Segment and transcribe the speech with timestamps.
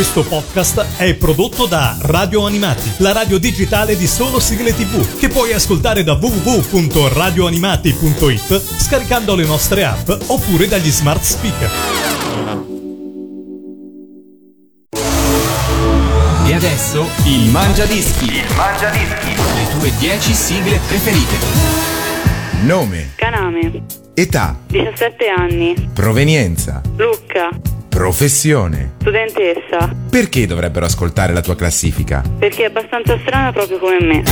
[0.00, 5.28] Questo podcast è prodotto da Radio Animati, la radio digitale di solo sigle tv, che
[5.28, 11.70] puoi ascoltare da www.radioanimati.it scaricando le nostre app oppure dagli smart speaker.
[16.46, 18.24] E adesso il Mangia Dischi.
[18.24, 19.34] Il Mangia Dischi.
[19.34, 21.36] Le tue 10 sigle preferite.
[22.62, 23.82] Nome, Caname,
[24.14, 27.50] età, 17 anni, provenienza, Lucca,
[27.90, 28.92] professione.
[29.00, 32.22] studentessa, Perché dovrebbero ascoltare la tua classifica?
[32.38, 34.22] perché è abbastanza strana proprio come me.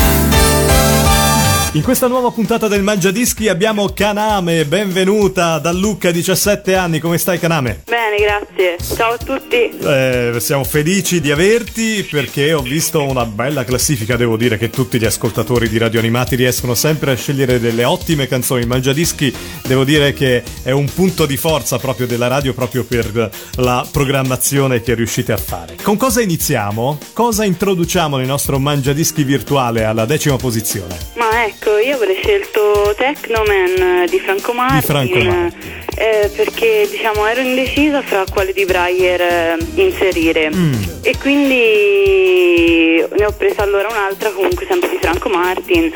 [1.72, 7.18] In questa nuova puntata del Mangia Dischi abbiamo Kaname, benvenuta da Lucca, 17 anni, come
[7.18, 7.82] stai Kaname?
[7.84, 8.78] Bene, grazie.
[8.96, 9.76] Ciao a tutti.
[9.78, 14.98] Eh, siamo felici di averti perché ho visto una bella classifica, devo dire che tutti
[14.98, 18.62] gli ascoltatori di Radio Animati riescono sempre a scegliere delle ottime canzoni.
[18.62, 19.32] Il Mangiadischi
[19.66, 24.80] devo dire che è un punto di forza proprio della radio proprio per la programmazione
[24.80, 25.76] che riuscite a fare.
[25.82, 26.98] Con cosa iniziamo?
[27.12, 30.96] Cosa introduciamo nel nostro Mangiadischi virtuale alla decima posizione?
[31.16, 34.82] Ma ecco, io avrei scelto Technoman di Franco Martin.
[34.82, 35.76] Franco Martin.
[35.96, 40.74] eh, perché diciamo ero indecisa fra quale di Breyer eh, inserire Mm.
[41.02, 45.90] e quindi ne ho presa allora un'altra comunque sempre di Franco Martin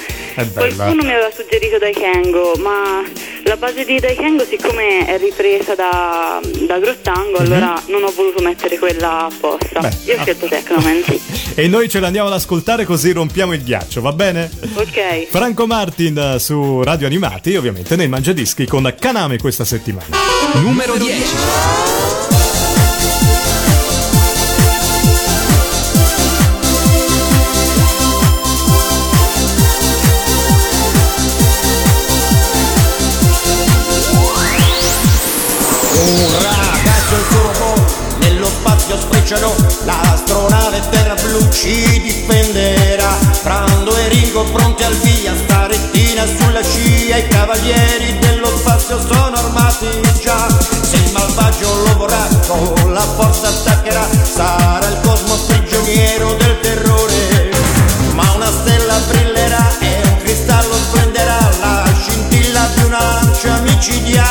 [0.54, 3.02] qualcuno mi aveva suggerito Daikengo ma
[3.44, 8.78] la base di Daikengo siccome è ripresa da, da Grottango allora non ho voluto mettere
[8.78, 9.80] quella apposta.
[9.80, 10.22] Beh, io ho ah.
[10.22, 11.02] scelto Technoman.
[11.54, 14.50] E noi ce l'andiamo ad ascoltare così rompiamo il ghiaccio, va bene?
[14.74, 20.16] ok Franco Martin eh, su Radio Animati, ovviamente nel Mangiadischi con Kaname questa settimana.
[20.54, 21.22] Numero 10.
[36.04, 36.41] Un
[39.32, 43.16] sfrecciano L'astronave terra blu ci difenderà.
[43.42, 49.88] Brando e Ringo pronti al via Starettina sulla scia I cavalieri dello spazio sono armati
[50.20, 50.46] già.
[50.82, 57.50] Se il malvagio lo vorrà con la forza attaccherà Sarà il cosmo prigioniero del terrore.
[58.14, 64.21] Ma una stella brillerà e un cristallo splenderà La scintilla di una lancia micidiale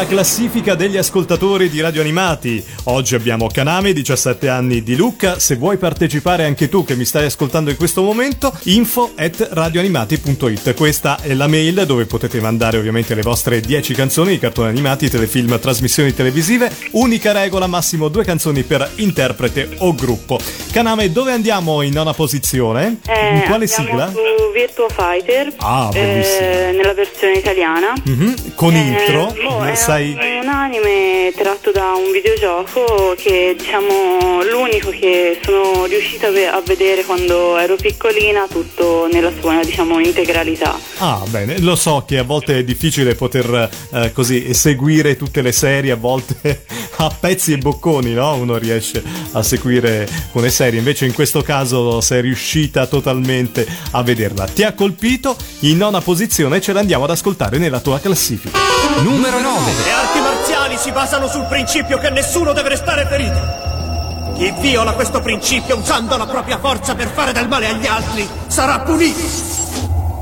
[0.00, 2.64] la classifica degli ascoltatori di Radio Animati.
[2.84, 5.38] Oggi abbiamo Kaname, 17 anni di Lucca.
[5.38, 10.74] Se vuoi partecipare anche tu che mi stai ascoltando in questo momento, info at radioanimati.it.
[10.74, 15.10] Questa è la mail dove potete mandare ovviamente le vostre 10 canzoni, i cartoni animati,
[15.10, 16.70] telefilm, trasmissioni televisive.
[16.92, 20.38] Unica regola, massimo due canzoni per interprete o gruppo.
[20.72, 23.00] Kaname, dove andiamo in nona posizione?
[23.06, 24.08] Eh, in quale sigla?
[24.10, 24.18] su
[24.54, 26.40] Virtua Fighter Ah, bellissimo.
[26.48, 27.92] eh, nella versione italiana.
[28.02, 29.64] Mhm, Con Eh, intro, boh,
[29.98, 30.38] è sai...
[30.42, 36.60] un anime tratto da un videogioco che diciamo l'unico che sono riuscita a ve- a
[36.60, 40.78] vedere quando ero piccolina tutto nella sua diciamo integralità.
[40.98, 45.52] Ah, bene, lo so che a volte è difficile poter eh, così seguire tutte le
[45.52, 46.64] serie, a volte
[46.96, 48.34] a pezzi e bocconi, no?
[48.34, 49.02] Uno riesce
[49.32, 54.46] a seguire con le serie, invece in questo caso sei riuscita totalmente a vederla.
[54.46, 55.36] Ti ha colpito?
[55.60, 58.69] In nona posizione ce l'andiamo ad ascoltare nella tua classifica.
[59.02, 59.72] Numero 9.
[59.82, 64.34] Le arti marziali si basano sul principio che nessuno deve restare ferito.
[64.36, 68.80] Chi viola questo principio usando la propria forza per fare del male agli altri sarà
[68.80, 69.20] punito.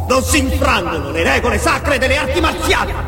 [0.09, 3.08] Non si infrangono le regole sacre delle arti marziali.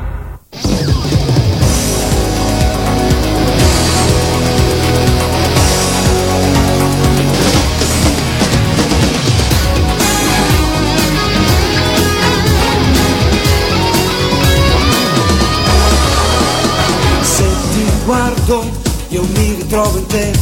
[19.20, 20.32] Io mi ritrovo in te,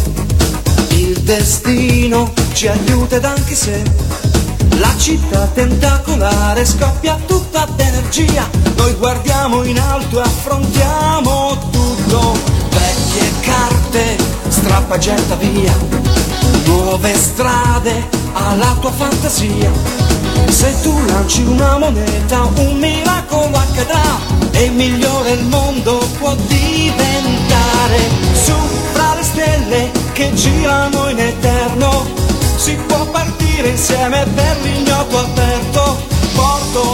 [0.91, 3.83] il destino ci aiuta ed anche se
[4.79, 12.39] la città tentacolare scoppia tutta d'energia, noi guardiamo in alto e affrontiamo tutto,
[12.71, 14.17] vecchie carte,
[14.49, 15.77] strappa getta via,
[16.67, 20.08] nuove strade alla tua fantasia.
[20.47, 24.19] Se tu lanci una moneta, un miracolo accadrà
[24.53, 27.99] e migliore il mondo può diventare.
[28.33, 28.55] Su
[28.93, 32.07] fra le stelle che girano in eterno,
[32.57, 36.07] si può partire insieme per l'ignoto aperto.
[36.35, 36.88] Porto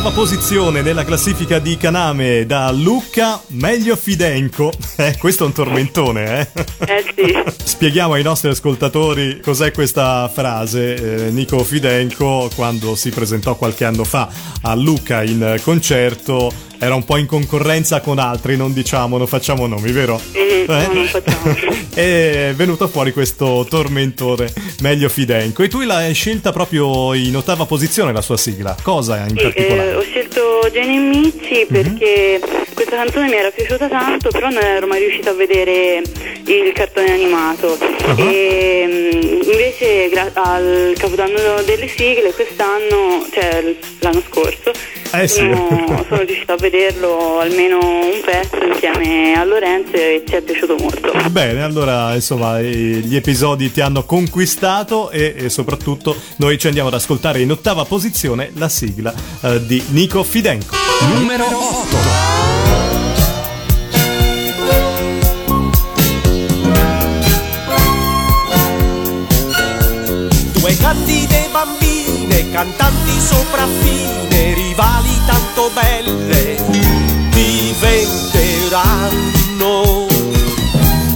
[0.00, 4.72] ottava posizione nella classifica di Kaname da Lucca, meglio Fidenco.
[5.00, 6.64] Eh, questo è un tormentone, eh?
[6.80, 7.42] Eh sì.
[7.64, 11.26] Spieghiamo ai nostri ascoltatori cos'è questa frase.
[11.26, 14.28] Eh, Nico Fidenco, quando si presentò qualche anno fa
[14.60, 19.66] a Lucca in concerto, era un po' in concorrenza con altri, non diciamo, non facciamo
[19.66, 20.18] nomi, vero?
[20.32, 21.54] Mhm, no, non facciamo.
[21.94, 24.50] è venuto fuori questo tormentone,
[24.80, 25.62] meglio Fidenco.
[25.62, 28.74] E tu l'hai scelta proprio in ottava posizione la sua sigla.
[28.82, 29.90] Cosa in Sì, particolare?
[29.90, 32.40] eh, ho scelto Jenny Mizzi perché
[32.74, 36.02] questa canzone mi era piaciuta tanto, però non ero mai riuscita a vedere
[36.46, 37.76] il cartone animato.
[38.16, 44.72] E mm, invece gra- al Capodanno delle sigle quest'anno, cioè l'anno scorso,
[45.12, 45.38] Eh sì.
[45.38, 50.76] sono, sono riuscita a vederlo almeno un pezzo insieme a Lorenzo e ci è piaciuto
[50.76, 51.12] molto.
[51.30, 56.94] Bene, allora insomma gli episodi ti hanno conquistato e, e soprattutto noi ci andiamo ad
[56.94, 59.12] ascoltare in ottava posizione la sigla
[59.42, 60.74] eh, di Nico Fidenco.
[61.14, 62.19] Numero 8.
[72.50, 76.56] Cantanti sopraffine, rivali tanto belle,
[77.30, 80.06] diventeranno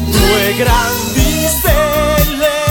[0.06, 2.62] due grandi stelle.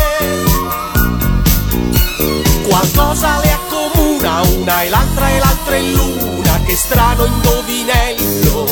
[2.67, 8.65] Qualcosa le accomuna, una e l'altra e l'altra è luna, che strano indovinello,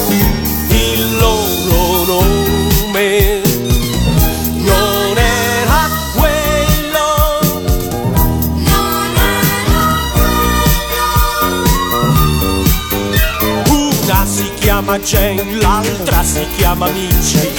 [0.70, 3.51] il loro nome
[14.82, 17.50] chiama Jane, l'altra si chiama Mici.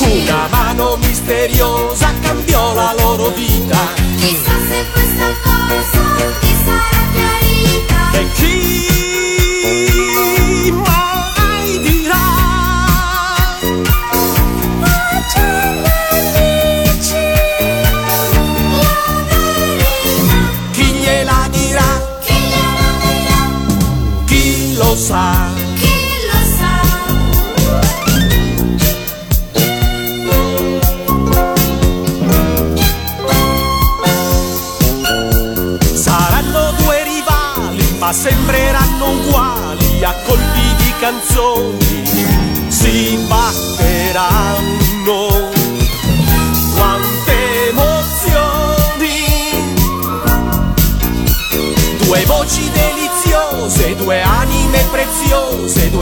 [0.00, 3.78] Una mano misteriosa cambiò la loro vita.
[4.16, 6.02] Chissà se questa cosa
[6.40, 8.10] ti sarà chiarita.
[8.12, 10.09] E chi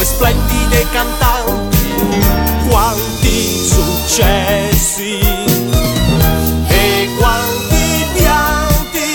[0.08, 1.92] splendide cantanti,
[2.68, 5.20] quanti successi
[6.66, 9.10] e quanti pianti.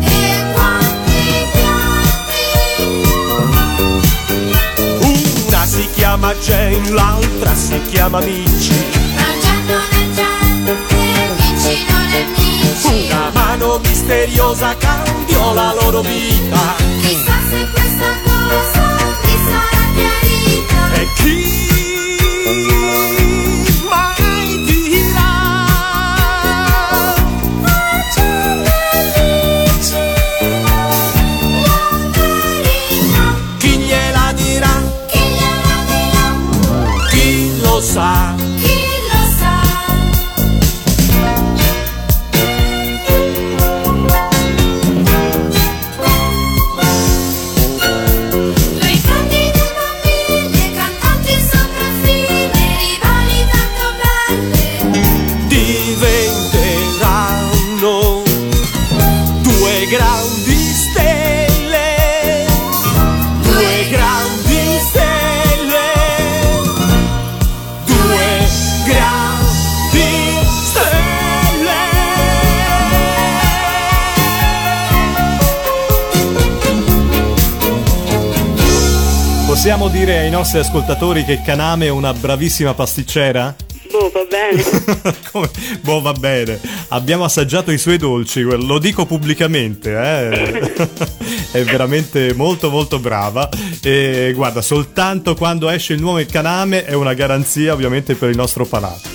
[0.00, 2.42] E quanti pianti
[5.00, 8.74] Una si chiama Jane, l'altra si chiama Mici.
[9.14, 9.80] Mangiando
[11.48, 16.74] Amici non amici Una mano misteriosa cambiò la loro vita.
[17.00, 17.37] Chissà
[80.58, 83.54] nostri ascoltatori che Kaname è una bravissima pasticcera?
[83.90, 84.64] Boh, va bene.
[85.30, 85.50] Come?
[85.80, 86.58] Boh, va bene.
[86.88, 90.86] Abbiamo assaggiato i suoi dolci, lo dico pubblicamente, eh.
[91.52, 93.48] È veramente molto molto brava.
[93.82, 98.64] E guarda, soltanto quando esce il nuovo Kaname è una garanzia ovviamente per il nostro
[98.64, 99.08] palato.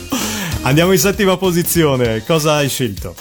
[0.61, 2.23] Andiamo in settima posizione.
[2.25, 3.15] Cosa hai scelto?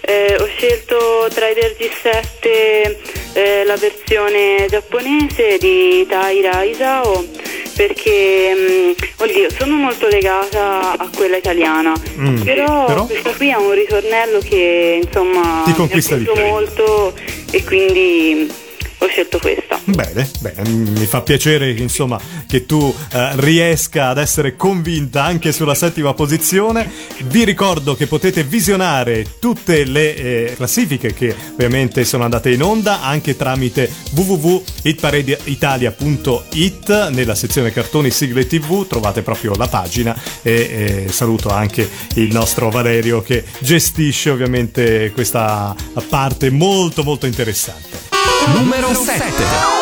[0.00, 7.41] Eh, ho scelto Trader G7 eh, la versione giapponese di Taira Isao
[7.74, 13.06] perché, mm, oddio, sono molto legata a quella italiana, Mm, però, però?
[13.06, 17.14] questa qui ha un ritornello che insomma Ti mi ha molto
[17.50, 18.50] e quindi
[19.02, 19.80] ho scelto questa.
[19.84, 25.74] Bene, bene, mi fa piacere insomma che tu eh, riesca ad essere convinta anche sulla
[25.74, 26.88] settima posizione.
[27.24, 33.02] Vi ricordo che potete visionare tutte le eh, classifiche che ovviamente sono andate in onda
[33.02, 41.48] anche tramite www.hitparaditalia.it nella sezione cartoni sigle tv trovate proprio la pagina e eh, saluto
[41.48, 45.74] anche il nostro Valerio che gestisce ovviamente questa
[46.08, 48.11] parte molto molto interessante.
[48.48, 49.81] Numero 7.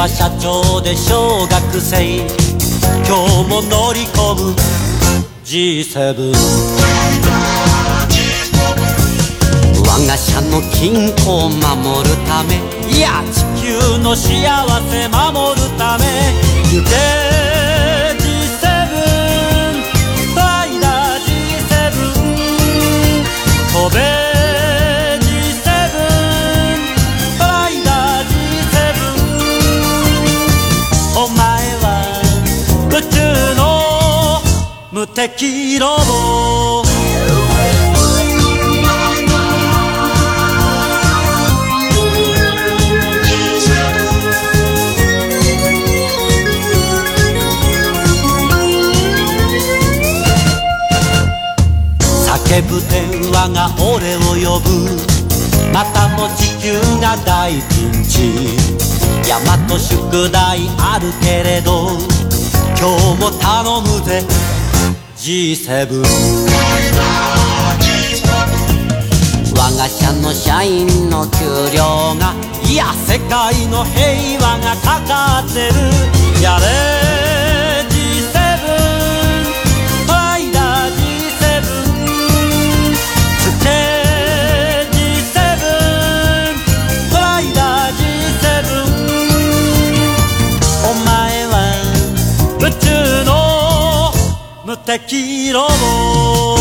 [0.00, 2.24] は社長で小学生。
[3.06, 4.56] 今日も乗り込む。
[5.44, 6.32] G7
[9.86, 12.56] 我が社の均衡を守るため。
[12.90, 14.24] いや地球の幸
[14.88, 17.59] せ守るため。
[60.10, 61.90] 和宿題あるけれど
[62.76, 64.24] 今日も頼むぜ
[65.16, 66.02] G7
[69.56, 71.44] 我が社の社員の給
[71.76, 72.34] 料が
[72.68, 76.42] いや世界の平和がかかってる。
[76.42, 77.49] やれ。
[94.90, 96.59] た黄色の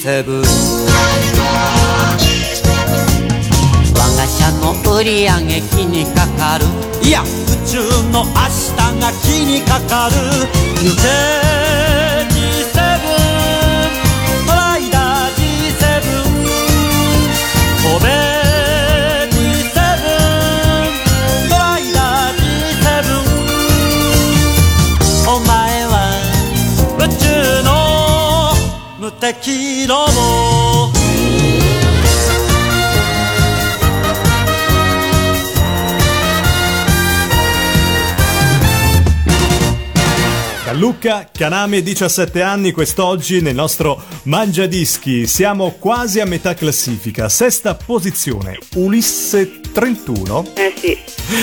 [0.00, 0.40] G7
[3.92, 6.64] 我が社の売り上げ気にかかる。
[7.06, 7.26] いや宇
[7.68, 10.16] 宙の明日が気にかかる
[41.10, 45.26] Luca Caname, 17 anni, quest'oggi nel nostro Mangiadischi.
[45.26, 50.52] Siamo quasi a metà classifica, sesta posizione, Ulisse 31.
[50.54, 50.96] Eh sì,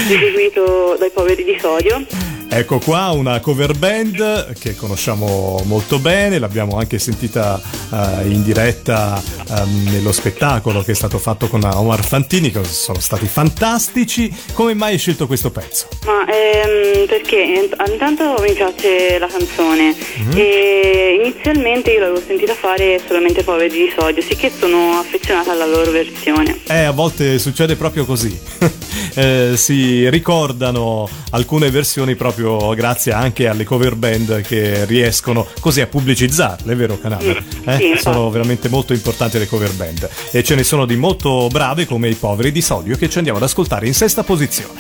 [0.09, 2.36] eseguito dai poveri di sodio.
[2.49, 7.61] Ecco qua una cover band che conosciamo molto bene, l'abbiamo anche sentita
[7.91, 12.99] eh, in diretta ehm, nello spettacolo che è stato fatto con Omar Fantini, che sono
[12.99, 14.33] stati fantastici.
[14.53, 15.87] Come mai hai scelto questo pezzo?
[16.05, 20.37] Ma ehm, perché int- intanto mi piace la canzone Mhm.
[20.37, 25.91] e inizialmente io l'avevo sentita fare solamente poveri di sodio, sicché sono affezionata alla loro
[25.91, 26.59] versione.
[26.67, 28.35] Eh, a volte succede proprio così.
[29.17, 35.87] Eh, si ricordano alcune versioni proprio grazie anche alle cover band che riescono così a
[35.87, 37.43] pubblicizzarle, vero Canale?
[37.65, 37.97] Eh?
[37.99, 42.09] sono veramente molto importanti le cover band e ce ne sono di molto brave come
[42.09, 44.77] i poveri di sodio che ci andiamo ad ascoltare in sesta posizione.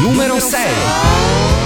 [0.00, 1.61] Numero 6.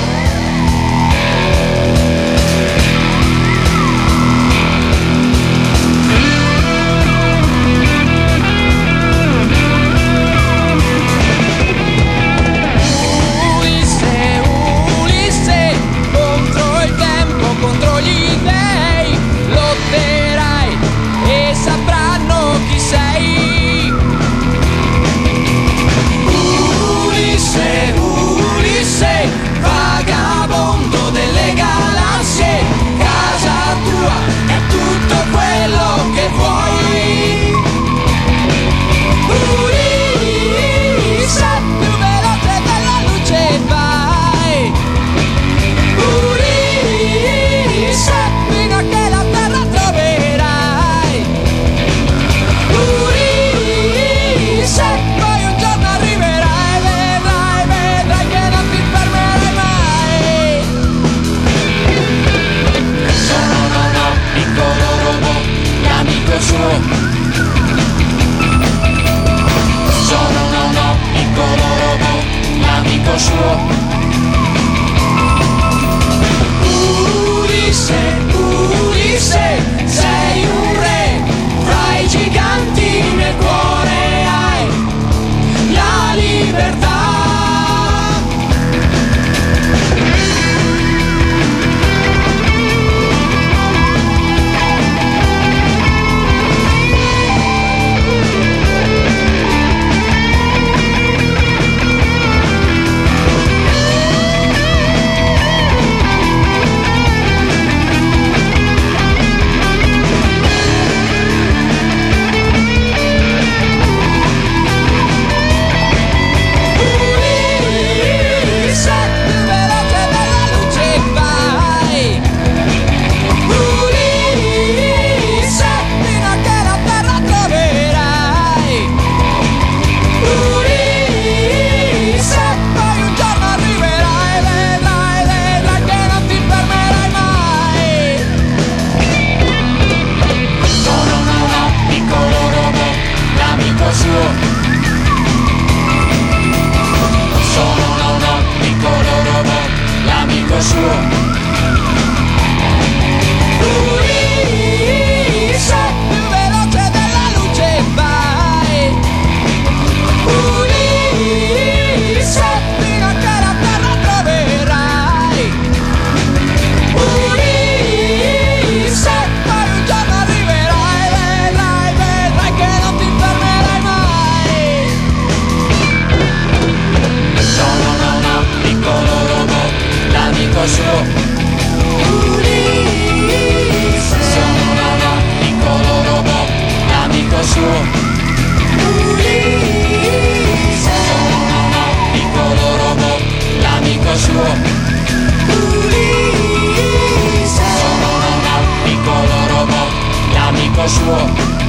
[200.86, 201.65] poszło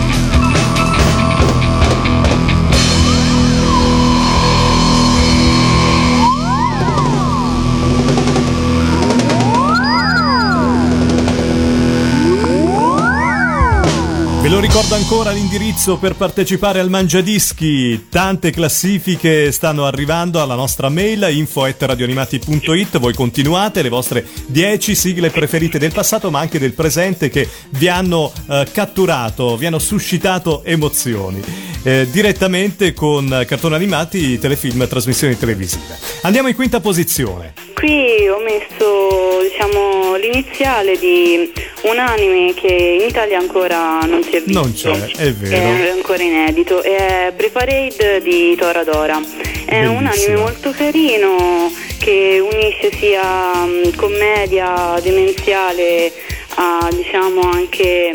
[14.48, 18.08] Ve lo ricordo ancora l'indirizzo per partecipare al Mangiadischi.
[18.10, 22.98] Tante classifiche stanno arrivando alla nostra mail info@radioanimati.it.
[22.98, 27.90] Voi continuate le vostre 10 sigle preferite del passato, ma anche del presente che vi
[27.90, 31.44] hanno eh, catturato, vi hanno suscitato emozioni.
[31.84, 35.98] Eh, direttamente con cartoni animati, telefilm e trasmissioni televisive.
[36.22, 37.54] Andiamo in quinta posizione.
[37.74, 44.37] Qui ho messo, diciamo, l'iniziale di un anime che in Italia ancora non si è
[44.38, 44.62] che visto.
[44.62, 45.56] Non c'è, è vero.
[45.56, 46.82] È ancora inedito.
[46.82, 49.20] È Preparade di Tora Dora.
[49.20, 49.98] È Bellissimo.
[49.98, 56.12] un anime molto carino che unisce sia mm, commedia demenziale
[56.56, 58.12] a diciamo anche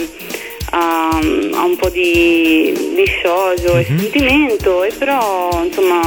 [0.71, 3.85] a, mm, un po' di, di scioglio mm-hmm.
[3.85, 3.99] e mhm.
[3.99, 6.01] sentimento, e però insomma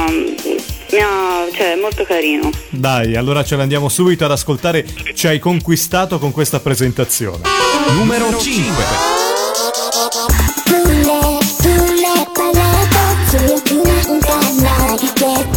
[0.90, 1.08] mia,
[1.54, 2.50] cioè, è molto carino.
[2.70, 4.84] Dai, allora ce l'andiamo subito ad ascoltare.
[5.14, 7.42] Ci hai conquistato con questa presentazione.
[7.94, 9.25] Numero 5.
[9.96, 10.12] ブレ
[10.66, 12.04] ブレ
[12.36, 14.28] バレード強くなんか
[14.60, 15.08] なり
[15.40, 15.55] い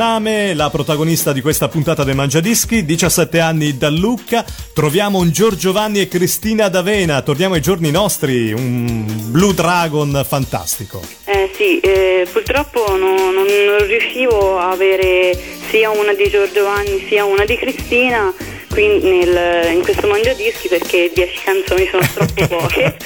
[0.00, 4.46] Yaname, la protagonista di questa puntata del Mangiadischi, 17 anni da Lucca.
[4.72, 11.02] Troviamo un Giorgiovanni e Cristina d'Avena, torniamo ai giorni nostri, un Blue Dragon fantastico.
[11.26, 17.26] Eh sì, eh, purtroppo non, non, non riuscivo a avere sia una di Giorgiovanni sia
[17.26, 18.32] una di Cristina
[18.72, 22.96] qui nel, in questo mangiadischi perché 10 canzoni sono troppo poche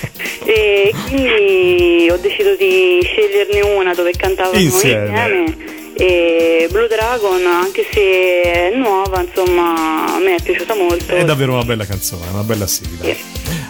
[0.44, 7.86] e quindi ho deciso di sceglierne una dove cantavano insieme, insieme e Blue Dragon anche
[7.90, 8.00] se
[8.42, 11.14] è nuova insomma a me è piaciuta molto.
[11.14, 13.04] È davvero una bella canzone una bella sigla.
[13.04, 13.16] Yeah.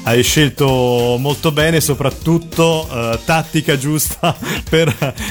[0.05, 4.37] hai scelto molto bene soprattutto eh, tattica giusta
[4.69, 4.89] per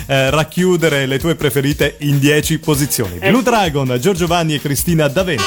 [0.08, 3.18] eh, racchiudere le tue preferite in 10 posizioni.
[3.20, 3.42] Eh Blue.
[3.44, 5.44] Dragon Giorgio Vanni e Cristina D'Avena.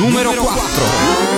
[0.00, 1.37] Numero 4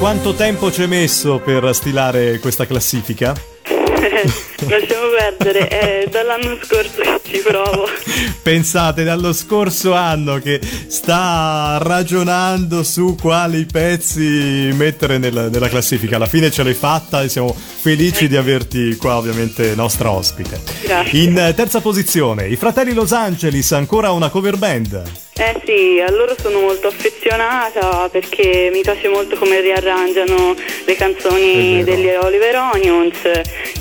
[0.00, 3.34] quanto tempo ci hai messo per stilare questa classifica?
[4.66, 7.86] Lasciamo perdere, è dall'anno scorso che ci provo.
[8.42, 16.16] Pensate, dallo scorso anno che sta ragionando su quali pezzi mettere nella, nella classifica.
[16.16, 20.62] Alla fine ce l'hai fatta e siamo felici di averti qua, ovviamente, nostra ospite.
[20.82, 21.22] Grazie.
[21.24, 25.29] In terza posizione, i fratelli Los Angeles, ancora una cover band.
[25.40, 31.82] Eh sì, a loro sono molto affezionata perché mi piace molto come riarrangiano le canzoni
[31.82, 33.16] degli Oliver Onions,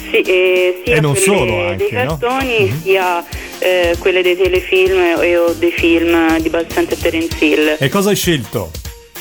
[0.09, 2.17] sì, e sia E non solo anche, dei no?
[2.17, 3.21] cartoni sia
[3.59, 7.75] eh, quelle dei telefilm e o dei film di Balsante e Terence Hill.
[7.77, 8.71] E cosa hai scelto?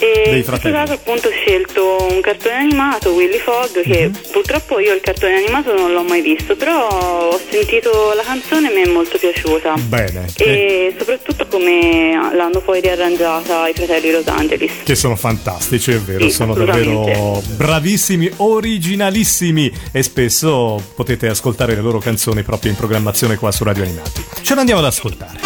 [0.00, 4.18] E in questo caso appunto ho scelto un cartone animato, Willy Fogg, che Mhm.
[4.32, 8.74] purtroppo io il cartone animato non l'ho mai visto, però ho sentito la canzone e
[8.74, 9.74] mi è molto piaciuta.
[9.88, 10.26] Bene.
[10.36, 14.70] E soprattutto come l'hanno poi riarrangiata i fratelli Los Angeles.
[14.84, 21.80] Che sono fantastici, è vero, Sì, sono davvero bravissimi, originalissimi e spesso potete ascoltare le
[21.80, 24.24] loro canzoni proprio in programmazione qua su Radio Animati.
[24.42, 25.38] Ce l'andiamo ad ascoltare.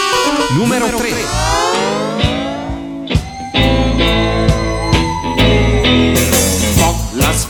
[0.56, 1.51] Numero 3.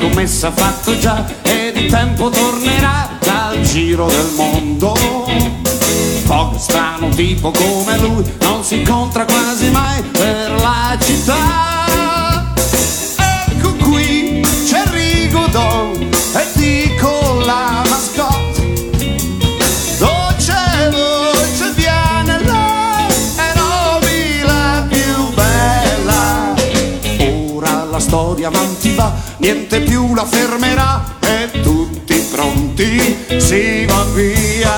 [0.03, 4.95] scommessa fatto già ed il tempo tornerà dal giro del mondo.
[6.27, 12.55] Poco strano tipo come lui non si incontra quasi mai per la città.
[13.47, 18.75] Ecco qui c'è Rigodon e dico la mascotte.
[19.99, 26.55] Dolce dolce viene là e rovi la più bella.
[27.55, 34.71] Ora la storia avanti va niente più la fermerà e tutti pronti si va via.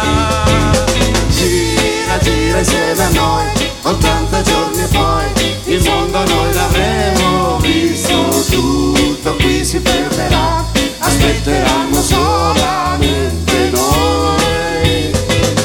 [1.28, 3.46] Gira, gira insieme a noi,
[3.82, 5.24] 80 giorni e poi
[5.66, 10.64] il mondo noi l'avremo visto tutto qui si fermerà,
[10.98, 15.12] aspetteranno solamente noi.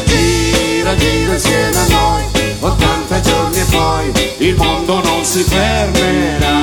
[0.06, 2.24] Gira, gira insieme a noi,
[2.60, 6.59] 80 giorni e poi il mondo non si fermerà.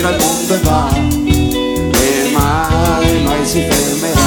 [0.00, 0.88] Gira il mondo e va,
[1.98, 4.20] e mai, mai si fermerà.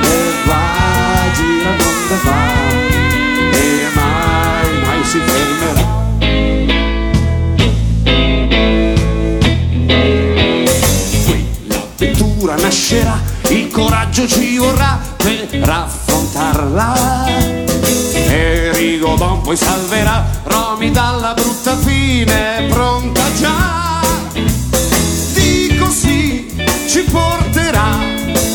[0.00, 0.62] E va,
[1.34, 2.40] gira il mondo e va,
[3.52, 5.94] e mai, mai si fermerà.
[11.66, 17.26] l'avventura nascerà, il coraggio ci vorrà per affrontarla.
[18.28, 23.15] E Rigodon poi salverà Romy dalla brutta fine, pronta
[27.10, 27.96] porterà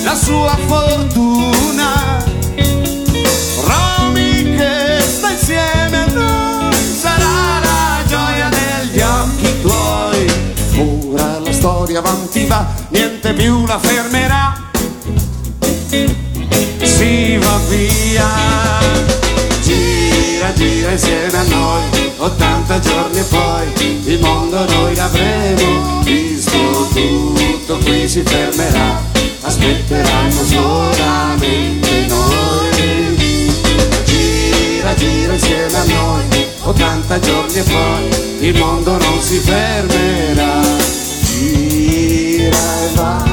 [0.04, 2.24] la sua fortuna.
[3.64, 10.26] Romy che sta insieme a noi sarà la gioia degli occhi tuoi.
[10.78, 14.70] Ora la storia avanti va, niente più la fermerà.
[16.84, 18.30] Si va via.
[19.62, 27.78] Gira, gira insieme a noi, 80 giorni e poi il mondo noi l'avremo visto tutto
[27.78, 29.02] qui si fermerà.
[29.42, 33.50] Aspetteranno solamente noi.
[34.06, 40.62] Gira, gira insieme a noi, 80 giorni e poi il mondo non si fermerà.
[41.24, 43.26] Gira e va,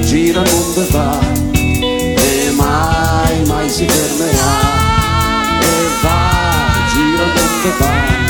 [0.00, 1.18] gira il mondo e va,
[1.50, 4.82] e mai, mai si fermerà.
[5.60, 6.30] E va,
[6.92, 8.23] gira il mondo e va,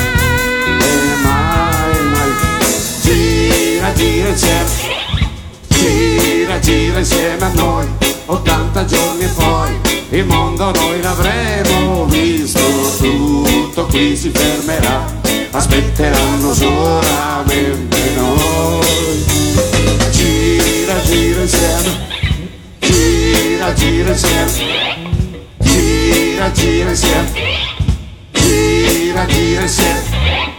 [7.05, 7.87] insieme a noi,
[8.25, 12.61] 80 giorni e poi il mondo noi l'avremo visto,
[12.99, 15.05] tutto qui si fermerà,
[15.51, 19.23] aspetteranno solamente noi.
[20.13, 22.07] Gira, gira insieme,
[22.79, 24.53] gira, gira insieme,
[25.59, 27.31] gira, gira insieme,
[28.33, 30.55] gira, gira insieme,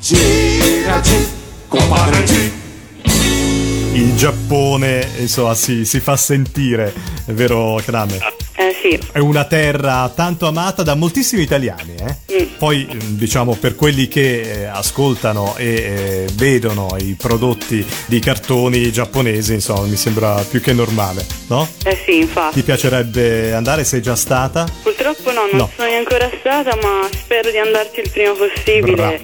[0.00, 1.26] gira, gira,
[1.68, 2.59] compadre G.
[4.24, 6.92] Giappone, insomma, si, si fa sentire,
[7.24, 8.18] è vero Krame?
[8.54, 11.94] Eh sì, È una terra tanto amata da moltissimi italiani,
[12.26, 12.44] eh?
[12.58, 18.92] Poi, eh, diciamo, per quelli che eh, ascoltano e eh, vedono i prodotti di cartoni
[18.92, 21.66] giapponesi, insomma, mi sembra più che normale, no?
[21.84, 22.56] eh sì, infatti.
[22.56, 23.84] Ti piacerebbe andare?
[23.84, 24.66] Sei già stata?
[24.82, 25.70] Purtroppo no, non No.
[25.74, 28.92] sono ancora stata, ma spero di andarci il prima possibile.
[28.96, 29.18] Brava.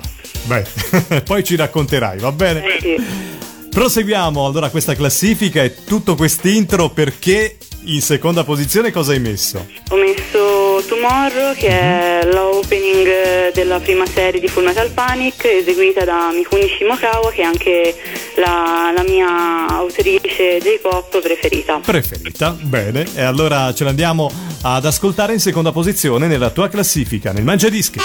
[0.44, 2.64] Beh, poi ci racconterai, va bene?
[2.64, 3.34] Eh sì.
[3.76, 9.66] Proseguiamo allora questa classifica e tutto quest'intro perché in seconda posizione cosa hai messo?
[9.90, 16.30] Ho messo Tomorrow, che è l'opening della prima serie di Full Metal Panic, eseguita da
[16.32, 17.94] Mikuni Shimokawa, che è anche
[18.36, 21.78] la, la mia autrice J-pop preferita.
[21.84, 24.30] Preferita, bene, e allora ce l'andiamo
[24.62, 27.98] ad ascoltare in seconda posizione nella tua classifica, nel Mangiadischi.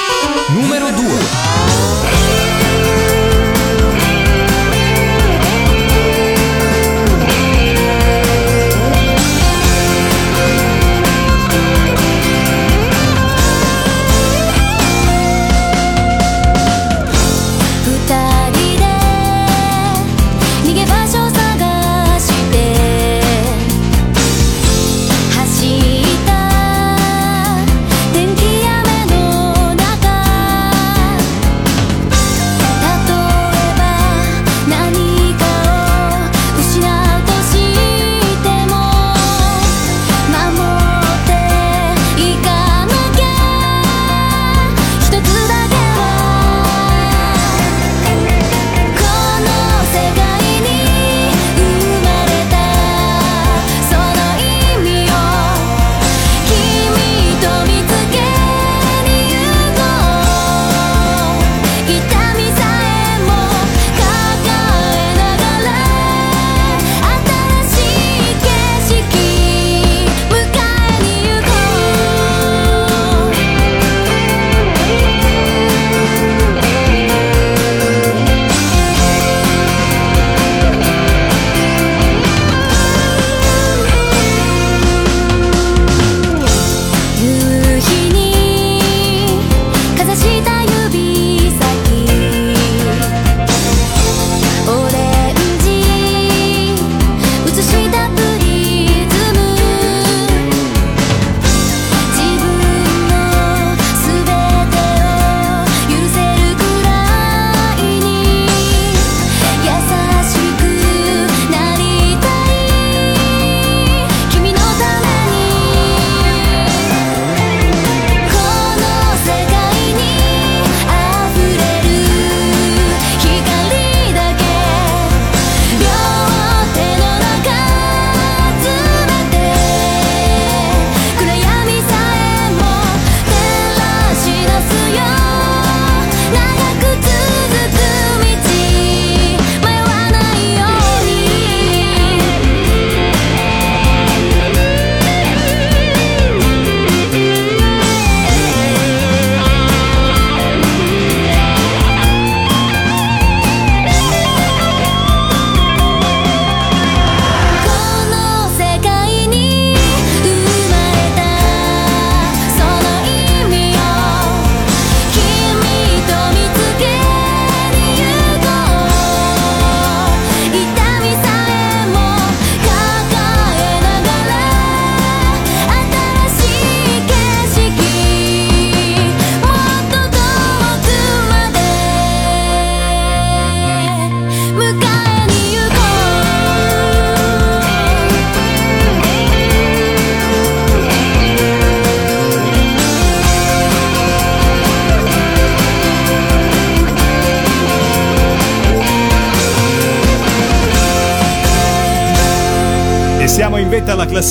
[0.50, 1.81] Numero 2.「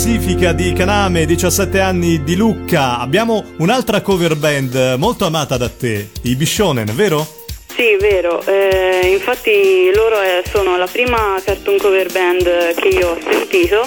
[0.03, 2.98] classifica di Kaname, 17 anni di Lucca.
[3.01, 7.26] Abbiamo un'altra cover band molto amata da te, i Bishonen, vero?
[7.66, 8.42] Sì, vero.
[8.46, 13.86] Eh, infatti loro eh, sono la prima cartoon cover band che io ho sentito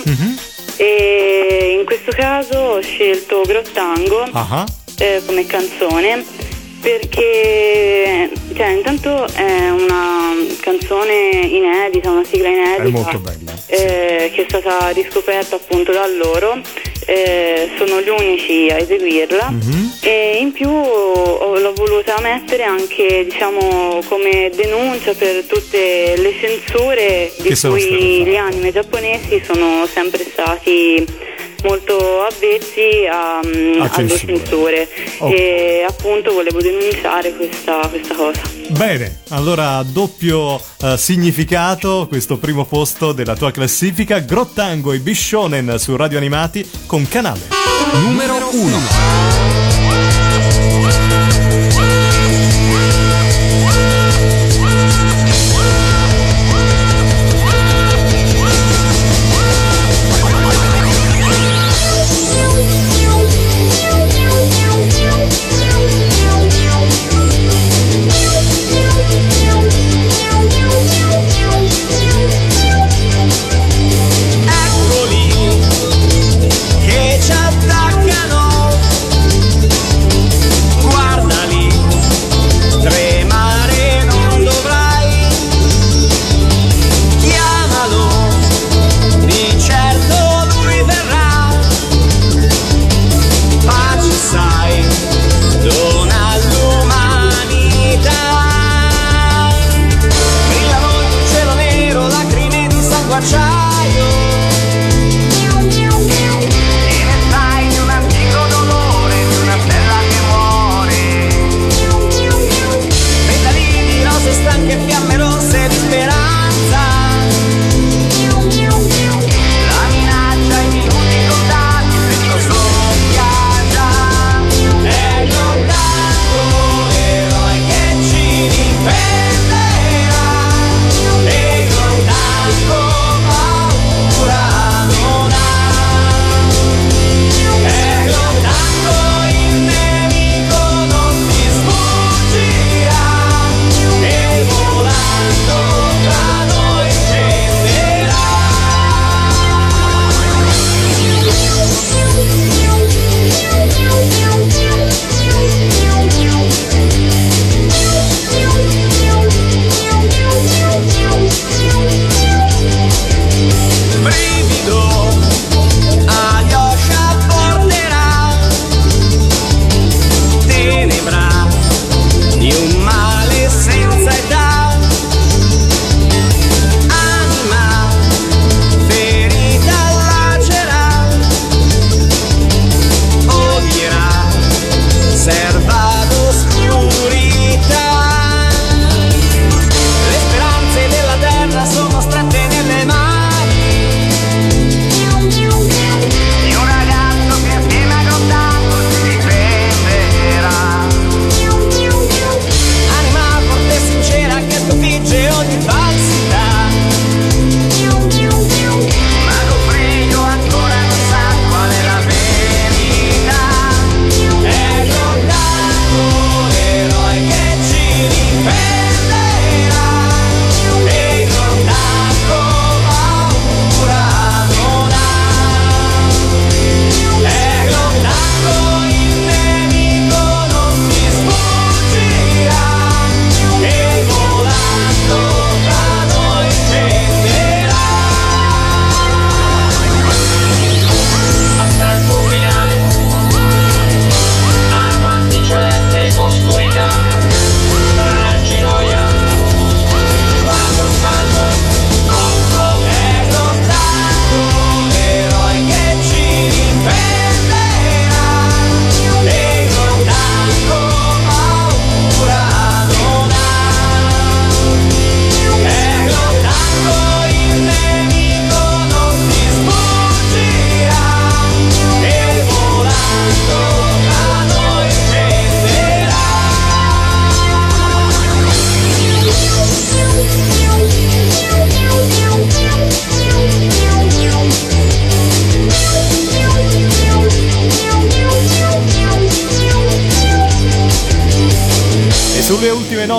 [0.78, 4.66] e in questo caso ho scelto Grottango Ah,
[5.00, 6.24] eh, come canzone
[6.80, 13.43] perché cioè, intanto è una canzone inedita, una sigla inedita è molto bella.
[13.74, 16.60] Eh, che è stata riscoperta appunto da loro,
[17.06, 19.94] eh, sono gli unici a eseguirla Mhm.
[20.04, 27.32] e in più ho- l'ho voluta mettere anche diciamo come denuncia per tutte le censure
[27.40, 31.06] di Che cui gli anime giapponesi sono sempre stati
[31.64, 34.38] molto avvezzi a, mm, A alle censure.
[34.38, 34.90] censure
[35.20, 35.32] Ok.
[35.34, 38.42] e appunto volevo denunciare questa, questa cosa.
[38.70, 44.20] Bene, allora doppio eh, significato questo primo posto della tua classifica.
[44.20, 47.42] Grottango e Bishonen su Radio Animati con Kaname.
[47.94, 49.43] Numero 1.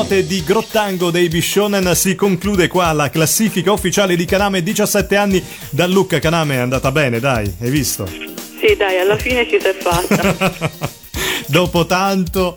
[0.04, 5.42] Note di Grottango dei Bishonen si conclude qua la classifica ufficiale di Kaname 17 anni
[5.70, 8.06] da Lucca Kaname è andata bene, dai, hai visto?
[8.06, 10.92] Sì, dai, alla fine ci si è fatta.
[11.46, 12.56] Dopo tanto,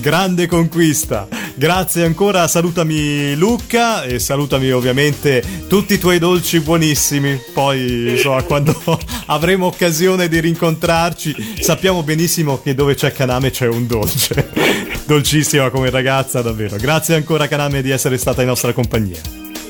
[0.00, 1.26] grande conquista.
[1.54, 7.40] Grazie ancora, salutami Luca e salutami ovviamente tutti i tuoi dolci buonissimi.
[7.54, 8.78] Poi, insomma, quando
[9.26, 14.50] avremo occasione di rincontrarci, sappiamo benissimo che dove c'è Kaname c'è un dolce.
[15.06, 16.76] Dolcissima come ragazza, davvero.
[16.76, 19.20] Grazie ancora Kaname di essere stata in nostra compagnia.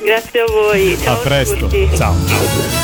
[0.03, 0.97] Grazie a voi.
[1.01, 1.55] Ciao A presto.
[1.67, 1.87] tutti.
[1.95, 2.15] Ciao.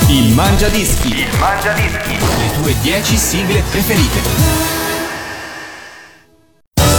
[0.08, 1.08] Il Mangia Dischi.
[1.08, 2.18] Il Mangia Dischi.
[2.20, 4.63] Le tue 10 sigle preferite.